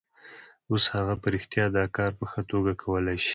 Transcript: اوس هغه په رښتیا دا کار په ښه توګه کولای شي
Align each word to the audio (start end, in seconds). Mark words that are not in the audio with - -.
اوس 0.71 0.83
هغه 0.95 1.13
په 1.21 1.27
رښتیا 1.33 1.65
دا 1.77 1.85
کار 1.97 2.11
په 2.19 2.25
ښه 2.31 2.41
توګه 2.51 2.71
کولای 2.83 3.17
شي 3.25 3.29